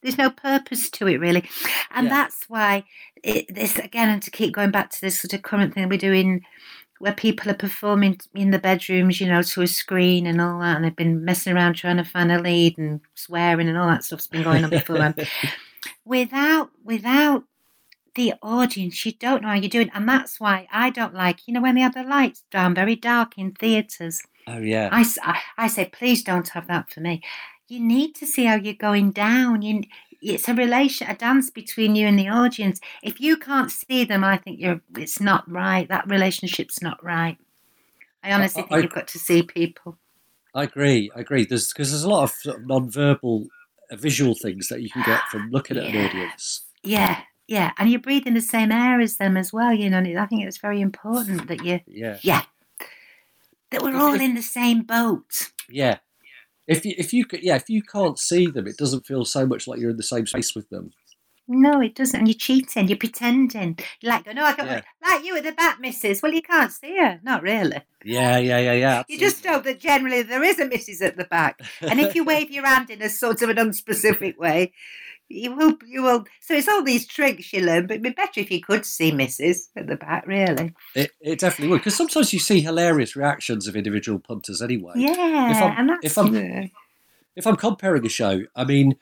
[0.00, 1.48] There's no purpose to it really,
[1.90, 2.10] and Yeah.
[2.14, 2.84] that's why
[3.24, 4.08] it, this again.
[4.08, 6.44] And to keep going back to this sort of current thing we're doing,
[7.00, 10.76] where people are performing in the bedrooms, you know, to a screen and all that,
[10.76, 14.04] and they've been messing around trying to find a lead and swearing and all that
[14.04, 15.12] stuff's been going on before.
[16.08, 17.44] Without without
[18.14, 21.54] the audience, you don't know how you're doing, and that's why I don't like, you
[21.54, 24.22] know, when they have the lights down very dark in theatres.
[24.48, 24.88] oh, yeah.
[24.90, 25.04] I
[25.56, 27.22] I say, please don't have that for me.
[27.68, 29.62] You need to see how you're going down.
[29.62, 29.82] You,
[30.20, 32.80] it's a relation, a dance between you and the audience.
[33.02, 34.80] If you can't see them, I think you're.
[34.96, 35.86] It's not right.
[35.88, 37.36] That relationship's not right.
[38.24, 39.96] I honestly I- think I- you've got to see people.
[40.54, 41.10] I agree.
[41.14, 41.44] I agree.
[41.44, 43.46] There's because there's a lot of, sort of non-verbal,
[43.96, 46.62] visual things that you can get from looking at an audience.
[46.82, 49.72] Yeah, yeah, and you're breathing the same air as them as well.
[49.72, 52.42] You know, I think it's very important that you, Yeah, yeah,
[53.70, 55.50] that we're all in the same boat.
[55.68, 55.98] yeah.
[56.66, 59.66] If you if you yeah, if you can't see them, it doesn't feel so much
[59.66, 60.90] like you're in the same space with them.
[61.50, 62.18] No, it doesn't.
[62.18, 62.88] And you're cheating.
[62.88, 63.78] You're pretending.
[64.00, 64.80] You're like, no, I got Yeah.
[65.02, 66.20] like you at the back, Missus.
[66.22, 67.20] Well, you can't see her.
[67.22, 67.80] Not really.
[68.04, 69.02] Yeah, yeah, yeah, yeah.
[69.08, 69.54] You just absolutely.
[69.54, 71.58] hope that generally there is a Missus at the back.
[71.80, 74.72] And if you wave your hand in a sort of an unspecific way,
[75.30, 75.76] you will.
[75.86, 76.24] You will.
[76.40, 77.86] So it's all these tricks you learn.
[77.86, 80.26] But it'd be better if you could see Missus at the back.
[80.26, 80.74] Really.
[80.94, 84.92] It, it definitely would because sometimes you see hilarious reactions of individual punters anyway.
[84.96, 85.12] Yeah.
[85.16, 86.04] I'm- and that's.
[86.04, 86.70] if I'm-
[87.36, 88.96] If I'm comparing a show, I mean,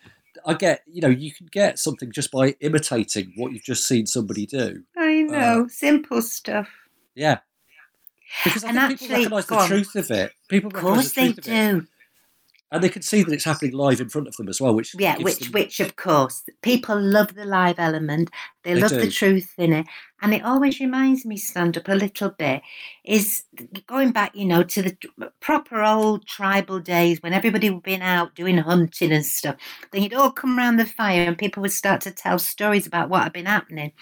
[0.44, 4.07] I get you know you can get something just by imitating what you've just seen
[4.07, 4.83] somebody do.
[4.96, 5.68] I uh, know.
[5.68, 6.68] Simple stuff.
[7.14, 7.38] Yeah.
[8.44, 9.68] Because I And think people actually- recognise the on.
[9.68, 10.33] truth of it.
[10.49, 11.44] People Of course the they of it.
[11.44, 11.87] do.
[12.72, 14.75] and they can see that it's happening live in front of them as well.
[14.75, 18.31] Which Yeah, which them- which of course people love the live element.
[18.64, 19.87] They, They love the truth in it,
[20.22, 22.62] and it always reminds me stand up a little bit.
[23.05, 23.44] Is
[23.87, 24.96] going back, you know, to the
[25.40, 29.57] proper old tribal days when everybody would been out doing hunting and stuff.
[29.92, 33.09] Then you'd all come round the fire, and people would start to tell stories about
[33.09, 33.92] what had been happening,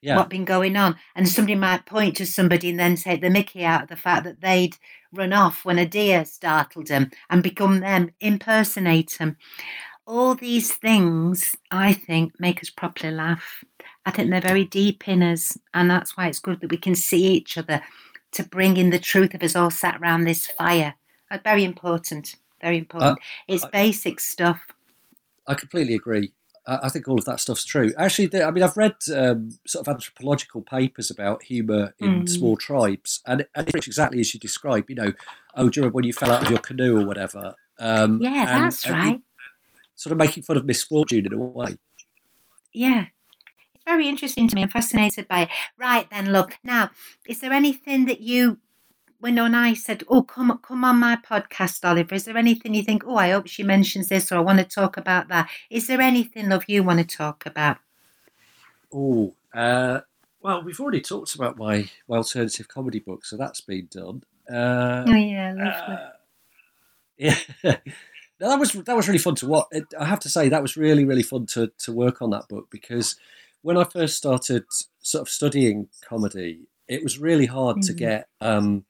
[0.00, 3.30] yeah, what been going on, and somebody might point to somebody and then take the
[3.30, 4.76] Mickey out of the fact that they'd
[5.12, 9.36] run off when a deer startled them and become them, impersonate them.
[10.06, 13.64] All these things, I think, make us properly laugh.
[14.04, 16.94] I think they're very deep in us, and that's why it's good that we can
[16.94, 17.82] see each other
[18.32, 20.94] to bring in the truth of us all sat around this fire.
[21.30, 23.18] Uh, very important, very important.
[23.48, 24.60] it's I- basic stuff.
[25.48, 26.32] I completely agree.
[26.68, 27.92] I, I think all of that stuff's true.
[27.98, 32.28] Actually, I mean, I've read um, sort of anthropological papers about humour in Mm.
[32.28, 34.88] small tribes, and, and it's exactly as you describe.
[34.88, 35.12] You know,
[35.56, 37.54] oh, do you remember when you fell out of your canoe or whatever?
[37.80, 39.20] Um, Yeah, and- that's and right.
[39.96, 41.76] Sort of making fun of misfortune in a way.
[42.72, 43.06] Yeah.
[43.74, 44.62] It's very interesting to me.
[44.62, 45.48] I'm fascinated by it.
[45.78, 46.58] Right then, look.
[46.62, 46.90] Now,
[47.26, 48.58] is there anything that you
[49.18, 52.82] when when I said, Oh, come come on my podcast, Oliver, is there anything you
[52.82, 55.48] think, Oh, I hope she mentions this or I want to talk about that?
[55.70, 57.78] Is there anything, love, you want to talk about?
[58.92, 60.00] Oh, uh,
[60.40, 64.22] well, we've already talked about my, my alternative comedy book, so that's been done.
[64.48, 65.96] Uh, Oh yeah, lovely.
[65.96, 66.10] uh,
[67.64, 67.76] yeah.
[68.40, 69.66] No, that was that was really fun to watch.
[69.72, 72.48] It- I have to say that was really really fun to to work on that
[72.48, 73.16] book because
[73.62, 74.64] when I first started
[75.00, 77.96] sort of studying comedy, it was really hard to Mhm.
[77.96, 78.84] get um,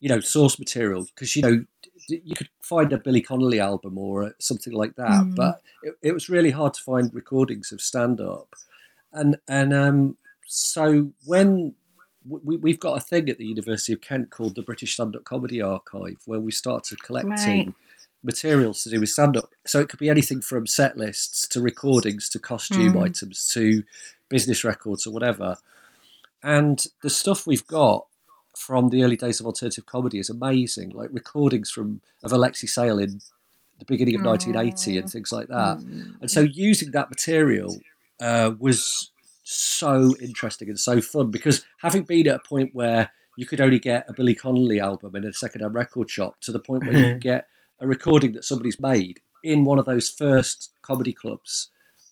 [0.00, 1.64] you know source material because you know
[2.08, 5.34] you could find a Billy Connolly album or something like that, Mhm.
[5.36, 8.54] but it, it was really hard to find recordings of stand up,
[9.12, 11.74] and and um, so when
[12.28, 15.24] we, we've got a thing at the University of Kent called the British Stand Up
[15.24, 17.74] Comedy Archive where we started collecting Right.
[18.24, 19.50] Materials to do with stand up.
[19.66, 23.02] So it could be anything from set lists to recordings to costume Mm.
[23.02, 23.84] items to
[24.28, 25.58] business records or whatever.
[26.42, 28.06] And the stuff we've got
[28.56, 32.98] from the early days of alternative comedy is amazing, like recordings from of Alexei Sayle
[32.98, 33.20] in
[33.78, 35.78] the beginning of 1980 and things like that.
[35.78, 36.20] Mm.
[36.20, 37.76] And so using that material
[38.20, 39.10] uh, was
[39.42, 43.78] so interesting and so fun because having been at a point where you could only
[43.80, 47.12] get a Billy Connolly album in a second-hand record shop to the point where you
[47.14, 47.48] could get
[47.80, 51.70] a recording that somebody's made in one of those first comedy clubs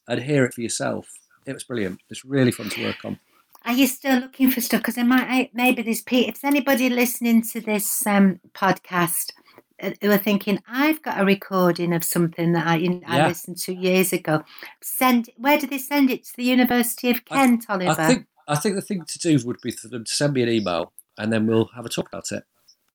[0.09, 1.09] and hear it for yourself.
[1.46, 2.01] It was brilliant.
[2.11, 3.18] It's really fun to work on.
[3.64, 4.81] Are you still looking for stuff?
[4.81, 9.33] Because I might maybe there's pe- if there's anybody listening to this um, podcast
[9.81, 13.29] uh, who are thinking I've got a recording of something that I you know, I
[13.29, 14.42] listened to years ago.
[14.83, 18.01] Send where do they send it to the University of I- Kent, Oliver?
[18.01, 20.42] I think I think the thing to do would be for them to send me
[20.42, 22.44] an email and then we'll have a talk about it.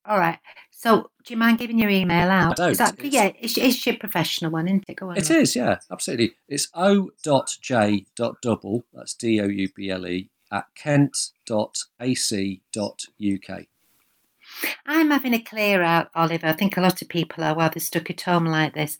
[0.08, 0.38] All right.
[0.70, 2.58] So do you mind giving your email out?
[2.58, 2.70] I don't.
[2.72, 4.94] Is that, It's- yeah, it's, it's your professional one, isn't it?
[4.94, 5.18] Go on.
[5.18, 6.32] It is, yeah, absolutely.
[6.48, 11.48] It's o.j.double, that's D O U B L E, at kent.ac.uk.
[14.86, 16.46] I'm having a clear out, Oliver.
[16.46, 18.96] I think a lot of people are while they're stuck at home like this.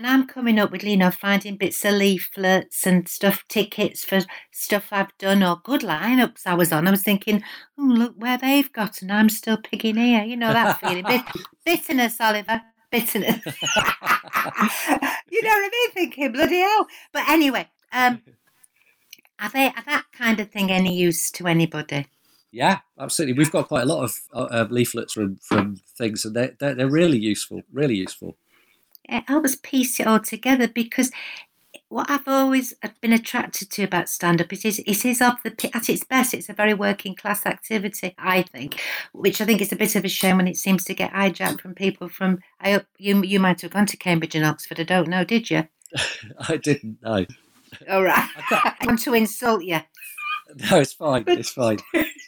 [0.00, 4.20] And I'm coming up with, you know, finding bits of leaflets and stuff, tickets for
[4.50, 6.88] stuff I've done or good lineups I was on.
[6.88, 7.44] I was thinking,
[7.78, 10.22] oh, look where they've got, and I'm still picking here.
[10.22, 11.04] You know that feeling.
[11.04, 11.20] Bit,
[11.66, 12.62] bitterness, Oliver.
[12.90, 13.44] Bitterness.
[13.44, 13.52] you
[15.42, 15.90] know what I mean?
[15.92, 16.86] Thinking, bloody hell.
[17.12, 18.22] But anyway, um,
[19.38, 22.06] are, they, are that kind of thing any use to anybody?
[22.50, 23.34] Yeah, absolutely.
[23.34, 26.88] We've got quite a lot of uh, leaflets from, from things, and they're, they're, they're
[26.88, 28.38] really useful, really useful.
[29.10, 31.10] It helps piece it all together because
[31.88, 35.88] what I've always been attracted to about stand up is it is of the at
[35.88, 38.80] its best it's a very working class activity I think
[39.12, 41.60] which I think is a bit of a shame when it seems to get hijacked
[41.60, 44.84] from people from I hope you you might have gone to Cambridge and Oxford I
[44.84, 45.66] don't know did you
[46.48, 47.26] I didn't know.
[47.90, 49.80] all right I want to insult you
[50.70, 51.24] No, it's fine.
[51.28, 51.78] It's fine.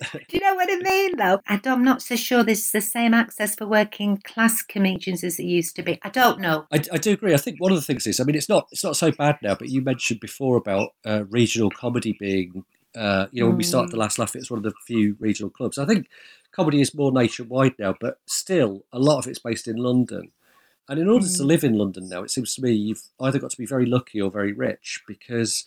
[0.28, 3.14] do you know what I mean though don't, I'm not so sure there's the same
[3.14, 6.98] access for working class comedians as it used to be I don't know I, I
[6.98, 7.34] do agree.
[7.34, 9.38] I think one of the things is, I mean, it's not it's not so bad
[9.42, 9.54] now.
[9.54, 12.64] But you mentioned before about uh, regional comedy being,
[12.96, 15.16] uh, you know, when we started the last laugh, it was one of the few
[15.20, 15.76] regional clubs.
[15.76, 16.08] I think
[16.50, 20.32] comedy is more nationwide now, but still, a lot of it's based in London.
[20.88, 21.46] And in order to Mm.
[21.46, 24.20] live in London now, it seems to me you've either got to be very lucky
[24.20, 25.64] or very rich because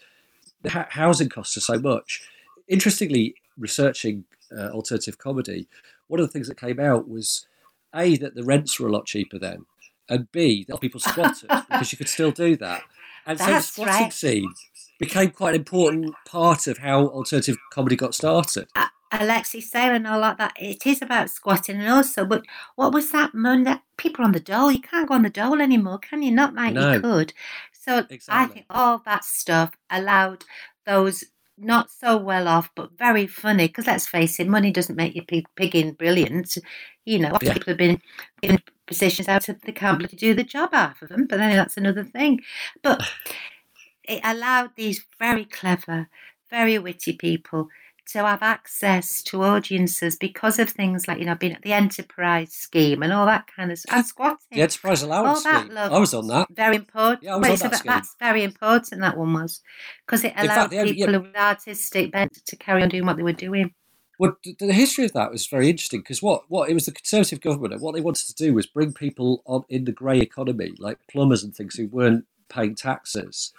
[0.62, 2.22] the ha- housing costs are so much.
[2.68, 5.68] Interestingly, researching uh, alternative comedy,
[6.08, 7.48] one of the things that came out was
[7.94, 9.66] a that the rents were a lot cheaper then,
[10.10, 12.84] and b that people squatted because you could still do that.
[13.26, 14.14] And so the squatting right.
[14.14, 14.54] scene
[15.00, 18.68] became quite an important part of how alternative comedy got started.
[19.12, 20.54] Alexei Sayle and all like that.
[20.60, 22.44] It is about squatting and also, but
[22.76, 24.72] what was that money that people on the dole?
[24.72, 26.32] You can't go on the dole anymore, can you?
[26.32, 26.94] Not like No.
[26.94, 27.34] you could.
[27.72, 30.44] So I think all that stuff allowed
[30.86, 31.24] those
[31.58, 33.68] not so well off, but very funny.
[33.68, 36.58] Because let's face it, money doesn't make you pig, pigging brilliant.
[37.06, 37.54] You know, Yeah.
[37.54, 38.02] people have been
[38.42, 41.26] in positions out of they can't bloody do the job half of them.
[41.28, 42.42] But then that's another thing.
[42.82, 43.02] But
[44.04, 46.10] it allowed these very clever,
[46.50, 47.70] very witty people
[48.08, 52.54] to have access to audiences because of things like you know being at the enterprise
[52.54, 53.96] scheme and all that kind of stuff.
[53.96, 54.38] And squatting.
[54.52, 55.78] The enterprise allowance that scheme.
[55.78, 56.48] I was on that.
[56.52, 57.24] Very important.
[57.24, 57.92] Yeah, I was on that scheme.
[57.92, 59.02] that's very important.
[59.02, 59.62] That one was
[60.06, 61.18] because it allowed only- people yeah.
[61.20, 63.74] with artistic bent to carry on doing what they were doing.
[64.18, 66.94] Well, the, the history of that was very interesting because what, what it was the
[66.94, 70.20] Conservative government and what they wanted to do was bring people on in the grey
[70.20, 73.52] economy, like plumbers and things who weren't paying taxes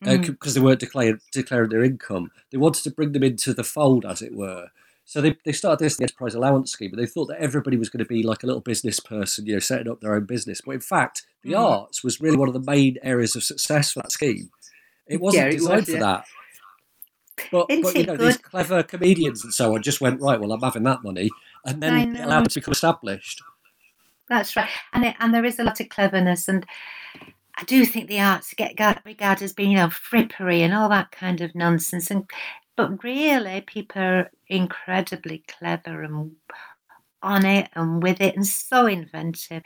[0.00, 0.54] because Mm.
[0.54, 2.30] they weren't declaring declaring their income.
[2.50, 4.68] They wanted to bring them into the fold, as it were.
[5.04, 7.88] So they, they started this the enterprise allowance scheme, and they thought that everybody was
[7.88, 10.60] going to be like a little business person, you know, setting up their own business.
[10.64, 11.64] But in fact, the Mm.
[11.64, 14.50] arts was really one of the main areas of success for that scheme.
[15.06, 16.24] It wasn't Yeah, it designed was, for that.
[17.52, 20.40] But, but you know, these clever comedians and so on just went right.
[20.40, 21.30] Well, I'm having that money,
[21.64, 23.42] and then it allowed them to become established.
[24.28, 26.66] That's right, and it, and there is a lot of cleverness, and
[27.56, 31.10] I do think the arts get regarded as being you know frippery and all that
[31.12, 32.28] kind of nonsense, and
[32.76, 36.36] but really people are incredibly clever and
[37.22, 39.62] on it and with it and so inventive.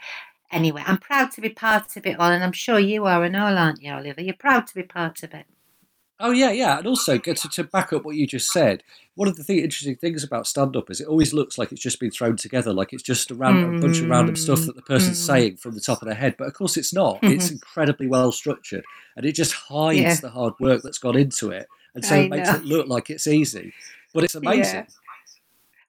[0.51, 3.35] Anyway, I'm proud to be part of it all, and I'm sure you are and
[3.35, 4.21] all, aren't you, Oliver?
[4.21, 5.45] You're proud to be part of it.
[6.21, 8.83] Oh yeah, yeah, and also to, to back up what you just said,
[9.15, 11.99] one of the th- interesting things about stand-up is it always looks like it's just
[11.99, 14.81] been thrown together, like it's just a, ran- a bunch of random stuff that the
[14.83, 15.25] person's Mm.
[15.25, 16.35] saying from the top of their head.
[16.37, 17.19] But of course, it's not.
[17.23, 20.15] It's incredibly well structured, and it just hides Yeah.
[20.15, 22.55] the hard work that's gone into it, and so I it makes know.
[22.55, 23.73] it look like it's easy.
[24.13, 24.87] But it's amazing.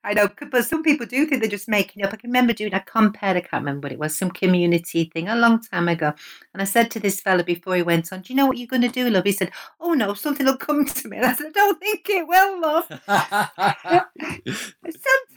[0.05, 2.13] I know, but some people do think they're just making up.
[2.13, 5.29] I can remember doing a compared, I can't remember what it was, some community thing
[5.29, 6.13] a long time ago.
[6.53, 8.67] And I said to this fella before he went on, Do you know what you're
[8.67, 9.25] going to do, love?
[9.25, 11.19] He said, Oh no, something will come to me.
[11.19, 12.89] And I said, I don't think it will, love.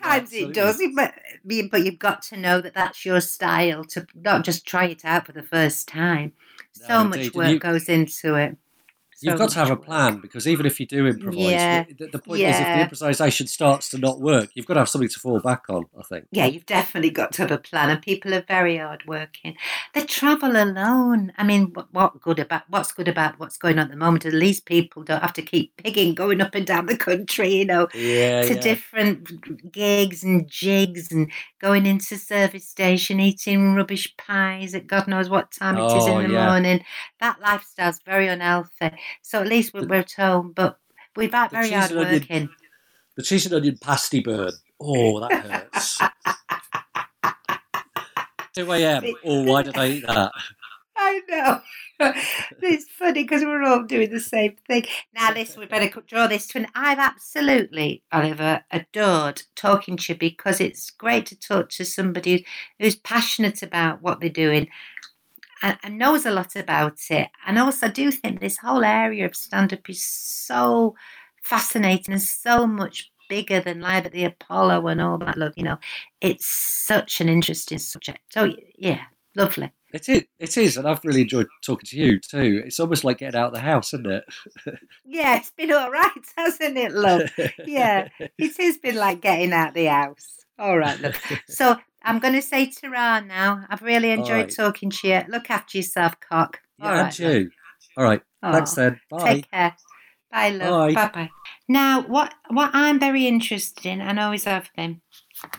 [0.01, 1.13] Sometimes it does, but,
[1.69, 5.27] but you've got to know that that's your style to not just try it out
[5.27, 6.33] for the first time.
[6.71, 7.27] So No, much indeed.
[7.27, 8.57] And work you- goes into it.
[9.25, 12.19] You've got to have a plan because even if you do improvise, Yeah, the, the
[12.19, 15.19] point is if the improvisation starts to not work, you've got to have something to
[15.19, 15.85] fall back on.
[15.97, 16.25] I think.
[16.31, 19.55] Yeah, you've definitely got to have a plan, and people are very hardworking.
[19.93, 21.33] They travel alone.
[21.37, 24.25] I mean, what, what good about what's good about what's going on at the moment?
[24.25, 27.53] At least people don't have to keep pigging, going up and down the country.
[27.55, 28.59] You know, Yeah, to yeah.
[28.61, 35.29] different gigs and jigs, and going into service station, eating rubbish pies at God knows
[35.29, 36.49] what time it is Oh, in the yeah.
[36.49, 36.83] morning.
[37.19, 38.91] That lifestyle's very unhealthy.
[39.21, 40.79] So at least we're, we're at home, but
[41.15, 42.49] we're the very hard onion- hardworking.
[43.15, 44.51] The cheese and onion pasty burn.
[44.79, 45.31] Oh, that
[45.71, 45.99] hurts.
[48.55, 49.03] 2 a.m.
[49.25, 50.31] Oh, why did I eat that?
[50.97, 51.61] I know.
[52.61, 54.85] it's funny because we're all doing the same thing.
[55.13, 56.67] Now, listen, we better draw this to an.
[56.73, 62.45] I've absolutely, Oliver, adored talking to you because it's great to talk to somebody
[62.79, 64.69] who's passionate about what they're doing
[65.61, 67.29] and, and knows a lot about it.
[67.45, 70.95] And also, I do think this whole area of stand up is so
[71.43, 75.53] fascinating and so much bigger than Live at the Apollo and all that love.
[75.55, 75.77] You know,
[76.21, 78.19] it's such an interesting subject.
[78.31, 79.01] So, yeah,
[79.35, 79.71] lovely.
[79.93, 82.63] It is, it is, and I've really enjoyed talking to you too.
[82.65, 84.25] It's almost like getting out of the house, isn't it?
[85.05, 87.31] Yeah, it's been all right, hasn't it, love?
[87.65, 90.45] Yeah, it has been like getting out the house.
[90.59, 91.15] All right, look.
[91.47, 93.65] So I'm going to say ta now.
[93.69, 94.55] I've really enjoyed right.
[94.55, 95.21] talking to you.
[95.27, 96.61] Look after yourself, cock.
[96.79, 97.51] Yeah, All right, you.
[97.97, 98.21] All right.
[98.43, 98.99] Thanks Oh, then.
[99.09, 99.33] Bye.
[99.33, 99.75] Take care.
[100.31, 100.93] Bye, love.
[100.93, 101.07] Bye.
[101.13, 101.29] Bye.
[101.67, 105.01] Now, what what I'm very interested in, and always have been,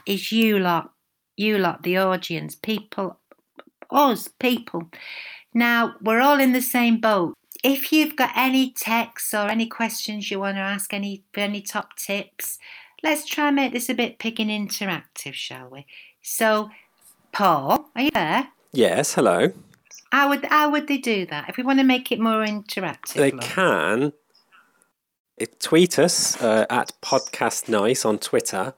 [0.07, 0.93] is you lot,
[1.37, 3.19] you lot, the audience, people,
[3.91, 4.91] us people.
[5.55, 7.35] Now, we're all in the same boat.
[7.65, 11.97] If you've got any texts or any questions you want to ask, any any top
[11.97, 12.59] tips,
[13.03, 15.87] let's try and make this a bit pig and interactive, shall we?
[16.29, 16.71] So,
[17.31, 18.49] Paul, are you there?
[18.73, 19.53] Yes, hello.
[20.11, 23.15] How would how would they do that if we want to make it more interactive?
[23.15, 24.13] They can
[25.41, 28.75] uh, tweet us uh, at Podcast Nice on Twitter.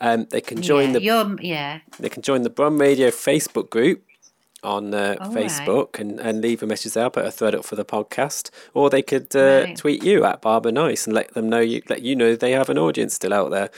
[0.00, 1.80] Um, they can join yeah, the yeah.
[2.00, 4.02] they can join the Brum Radio Facebook group
[4.62, 5.44] on uh, All right.
[5.44, 7.04] Facebook and, and leave a message there.
[7.04, 9.76] I'll put a thread up for the podcast, or they could uh, Right.
[9.76, 12.70] tweet you at Barbara Nice and let them know you let you know they have
[12.70, 13.68] an audience still out there.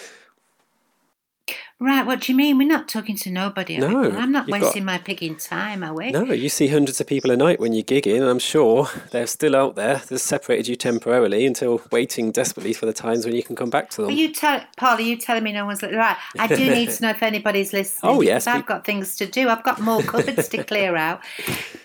[1.81, 2.59] Right, what do you mean?
[2.59, 3.77] We're not talking to nobody.
[3.79, 4.11] No?
[4.11, 6.11] I'm not wasting got- my pigging time, are we?
[6.11, 9.29] No, you see hundreds of people a night when you're gigging, and I'm sure they're
[9.29, 10.03] still out there.
[10.09, 13.91] They've separated you temporarily until waiting desperately for the times when you can come back
[13.91, 14.11] to them.
[14.11, 14.97] Are you tell Paul?
[14.97, 16.17] Are you telling me no one's li- right?
[16.37, 18.11] I do need to know if anybody's listening.
[18.13, 19.49] Oh, yes, I've got things to do.
[19.49, 21.21] I've got more cupboards to clear out.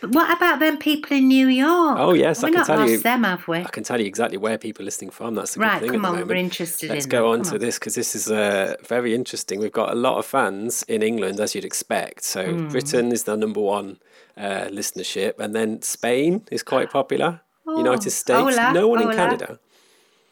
[0.01, 1.97] But what about them people in New York?
[1.99, 3.59] Oh, yes, We've I can not tell lost you- them, have we?
[3.59, 5.35] I can tell you exactly where people are listening from.
[5.35, 7.53] That's the good Right, thing come on, we're interested Let's in go on Come to
[7.57, 7.59] on.
[7.59, 9.59] this because this is uh, very interesting.
[9.59, 12.23] We've got a lot of fans in England, as you'd expect.
[12.23, 12.67] So Hmm.
[12.69, 13.97] Britain is the number one
[14.37, 17.41] uh, listenership, and then Spain is quite popular.
[17.65, 19.15] United States, Oh, hola, no one in hola.
[19.15, 19.59] Canada.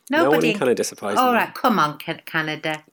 [0.10, 1.24] No one in Canada, surprisingly.
[1.26, 2.84] All right, come on, Canada.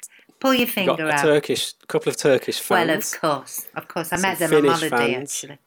[0.41, 1.23] Pull your finger Got a out.
[1.23, 2.87] Turkish, couple of Turkish fans.
[2.89, 4.13] well, of course, of course.
[4.13, 5.45] I Some met them on Finnish holiday fans.
[5.45, 5.59] actually.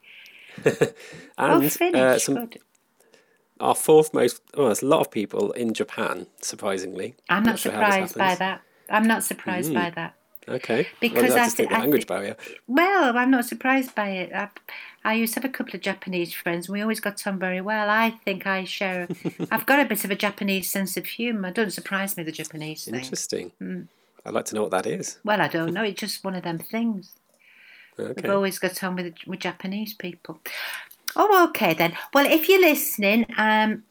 [1.38, 2.00] oh, and Finnish.
[2.00, 2.58] uh, some good.
[3.60, 4.40] our fourth most.
[4.54, 6.26] Oh, there's a lot of people in Japan.
[6.40, 8.62] Surprisingly, I'm not this surprised by that.
[8.88, 10.14] I'm not surprised by that.
[10.48, 12.36] Okay, Because well, I that's just thi- the I language barrier.
[12.66, 14.32] Well, I'm not surprised by it.
[14.32, 14.48] I,
[15.04, 17.60] I used to have a couple of Japanese friends, and we always got on very
[17.60, 17.88] well.
[17.88, 19.06] I think I share.
[19.50, 21.48] I've got a bit of a Japanese sense of humour.
[21.48, 22.94] It doesn't surprise me the Japanese thing.
[22.96, 23.52] Interesting.
[23.58, 23.82] Hmm.
[24.24, 25.18] I'd like to know what that is.
[25.24, 25.82] Well, I don't know.
[25.84, 27.12] It's just one of them things.
[27.98, 28.22] Okay.
[28.22, 30.40] We've always got on with with Japanese people.
[31.14, 31.92] Oh, okay then.
[32.14, 33.84] Well, if you're listening, um,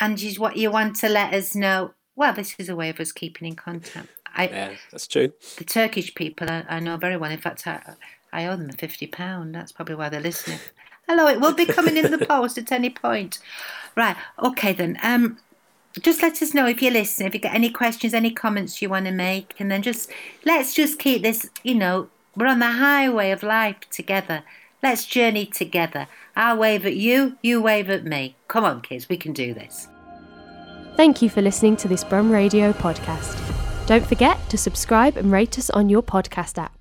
[0.00, 2.98] and you what you want to let us know, well, this is a way of
[3.00, 4.08] us keeping in contact.
[4.34, 5.32] I, yeah, that's true.
[5.56, 7.30] The Turkish people I, I know very well.
[7.30, 7.94] In fact, I,
[8.32, 9.54] I owe them a fifty pound.
[9.54, 10.58] That's probably why they're listening.
[11.08, 13.38] Hello, it will be coming in the post at any point.
[13.96, 14.16] Right.
[14.42, 14.98] Okay then.
[15.02, 15.38] Um,
[16.00, 17.28] just let us know if you're listening.
[17.28, 20.10] If you get any questions, any comments you want to make, and then just
[20.44, 21.48] let's just keep this.
[21.62, 24.42] You know, we're on the highway of life together.
[24.82, 26.06] Let's journey together.
[26.36, 28.36] I wave at you, you wave at me.
[28.46, 29.88] Come on, kids, we can do this.
[30.96, 33.47] Thank you for listening to this Brum Radio podcast.
[33.88, 36.77] Don't forget to subscribe and rate us on your podcast app.